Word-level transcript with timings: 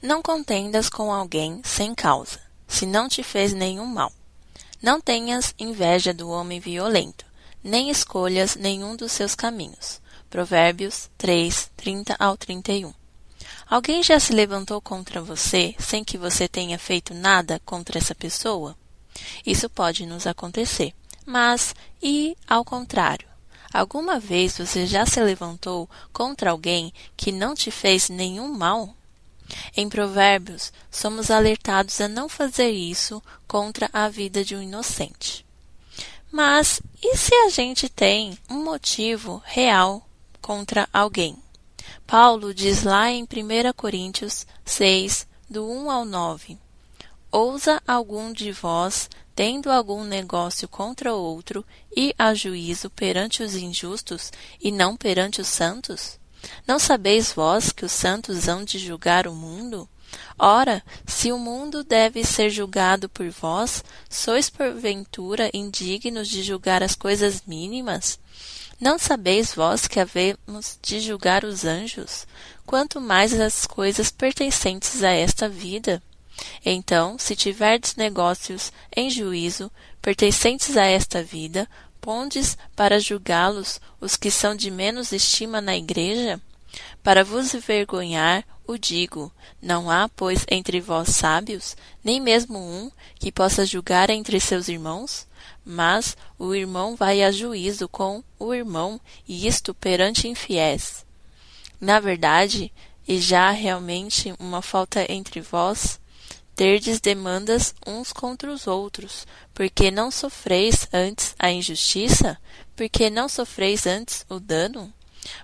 Não 0.00 0.22
contendas 0.22 0.88
com 0.88 1.12
alguém 1.12 1.60
sem 1.64 1.92
causa, 1.92 2.38
se 2.68 2.86
não 2.86 3.08
te 3.08 3.24
fez 3.24 3.52
nenhum 3.52 3.84
mal. 3.84 4.12
Não 4.80 5.00
tenhas 5.00 5.52
inveja 5.58 6.14
do 6.14 6.30
homem 6.30 6.60
violento, 6.60 7.26
nem 7.64 7.90
escolhas 7.90 8.54
nenhum 8.54 8.94
dos 8.94 9.10
seus 9.10 9.34
caminhos. 9.34 10.00
Provérbios 10.30 11.10
3, 11.18 11.72
30 11.76 12.14
ao 12.16 12.36
31. 12.36 12.94
Alguém 13.68 14.00
já 14.02 14.20
se 14.20 14.32
levantou 14.32 14.80
contra 14.80 15.20
você 15.20 15.74
sem 15.80 16.04
que 16.04 16.16
você 16.16 16.46
tenha 16.46 16.78
feito 16.78 17.12
nada 17.12 17.60
contra 17.64 17.98
essa 17.98 18.14
pessoa? 18.14 18.76
Isso 19.44 19.68
pode 19.68 20.06
nos 20.06 20.28
acontecer. 20.28 20.94
Mas, 21.26 21.74
e 22.00 22.36
ao 22.46 22.64
contrário? 22.64 23.26
Alguma 23.72 24.20
vez 24.20 24.56
você 24.56 24.86
já 24.86 25.04
se 25.04 25.20
levantou 25.20 25.90
contra 26.12 26.52
alguém 26.52 26.92
que 27.16 27.32
não 27.32 27.54
te 27.54 27.70
fez 27.72 28.08
nenhum 28.08 28.56
mal? 28.56 28.94
Em 29.76 29.88
Provérbios, 29.88 30.72
somos 30.90 31.30
alertados 31.30 32.00
a 32.00 32.08
não 32.08 32.28
fazer 32.28 32.70
isso 32.70 33.22
contra 33.46 33.88
a 33.92 34.08
vida 34.08 34.44
de 34.44 34.54
um 34.54 34.62
inocente. 34.62 35.46
Mas 36.30 36.80
e 37.02 37.16
se 37.16 37.34
a 37.34 37.48
gente 37.48 37.88
tem 37.88 38.38
um 38.50 38.62
motivo 38.62 39.42
real 39.44 40.06
contra 40.40 40.88
alguém? 40.92 41.36
Paulo 42.06 42.52
diz 42.52 42.82
lá 42.82 43.10
em 43.10 43.22
1 43.24 43.26
Coríntios 43.74 44.46
6, 44.64 45.26
do 45.48 45.66
1 45.66 45.90
ao 45.90 46.04
9: 46.04 46.58
Ousa 47.30 47.82
algum 47.86 48.32
de 48.32 48.52
vós, 48.52 49.08
tendo 49.34 49.70
algum 49.70 50.04
negócio 50.04 50.66
contra 50.66 51.14
outro, 51.14 51.64
ir 51.94 52.14
a 52.18 52.34
juízo 52.34 52.90
perante 52.90 53.42
os 53.42 53.54
injustos 53.54 54.32
e 54.60 54.70
não 54.70 54.96
perante 54.96 55.40
os 55.40 55.48
santos? 55.48 56.17
Não 56.66 56.78
sabeis 56.78 57.32
vós 57.32 57.72
que 57.72 57.84
os 57.84 57.92
santos 57.92 58.48
hão 58.48 58.64
de 58.64 58.78
julgar 58.78 59.26
o 59.26 59.34
mundo? 59.34 59.88
Ora, 60.38 60.82
se 61.06 61.32
o 61.32 61.38
mundo 61.38 61.82
deve 61.82 62.24
ser 62.24 62.50
julgado 62.50 63.08
por 63.08 63.28
vós, 63.30 63.84
sois 64.08 64.48
porventura 64.48 65.50
indignos 65.52 66.28
de 66.28 66.42
julgar 66.42 66.82
as 66.82 66.94
coisas 66.94 67.42
mínimas? 67.46 68.18
Não 68.80 68.98
sabeis 68.98 69.52
vós 69.52 69.88
que 69.88 69.98
havemos 69.98 70.78
de 70.80 71.00
julgar 71.00 71.44
os 71.44 71.64
anjos, 71.64 72.26
quanto 72.64 73.00
mais 73.00 73.38
as 73.38 73.66
coisas 73.66 74.10
pertencentes 74.10 75.02
a 75.02 75.10
esta 75.10 75.48
vida? 75.48 76.00
Então, 76.64 77.18
se 77.18 77.34
tiverdes 77.34 77.96
negócios 77.96 78.72
em 78.96 79.10
juízo, 79.10 79.70
pertencentes 80.00 80.76
a 80.76 80.84
esta 80.84 81.22
vida, 81.22 81.68
pondes 82.00 82.56
para 82.74 83.00
julgá-los 83.00 83.80
os 84.00 84.16
que 84.16 84.30
são 84.30 84.54
de 84.54 84.70
menos 84.70 85.12
estima 85.12 85.60
na 85.60 85.76
igreja? 85.76 86.40
Para 87.02 87.24
vos 87.24 87.54
envergonhar, 87.54 88.44
o 88.66 88.76
digo: 88.76 89.32
não 89.60 89.90
há, 89.90 90.08
pois, 90.08 90.44
entre 90.50 90.80
vós 90.80 91.10
sábios, 91.10 91.76
nem 92.04 92.20
mesmo 92.20 92.58
um 92.58 92.90
que 93.18 93.32
possa 93.32 93.64
julgar 93.64 94.10
entre 94.10 94.38
seus 94.38 94.68
irmãos? 94.68 95.26
Mas 95.64 96.16
o 96.38 96.54
irmão 96.54 96.94
vai 96.94 97.22
a 97.22 97.30
juízo 97.30 97.88
com 97.88 98.22
o 98.38 98.54
irmão, 98.54 99.00
e 99.26 99.46
isto 99.46 99.74
perante 99.74 100.28
infiéis. 100.28 101.04
Na 101.80 102.00
verdade, 102.00 102.72
e 103.06 103.18
já 103.18 103.50
realmente 103.50 104.34
uma 104.38 104.60
falta 104.60 105.10
entre 105.10 105.40
vós, 105.40 105.98
terdes 106.58 106.98
demandas 106.98 107.72
uns 107.86 108.12
contra 108.12 108.52
os 108.52 108.66
outros, 108.66 109.28
porque 109.54 109.92
não 109.92 110.10
sofreis 110.10 110.88
antes 110.92 111.32
a 111.38 111.52
injustiça, 111.52 112.36
porque 112.74 113.08
não 113.08 113.28
sofreis 113.28 113.86
antes 113.86 114.26
o 114.28 114.40
dano? 114.40 114.92